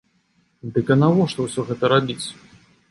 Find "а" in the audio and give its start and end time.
0.95-0.97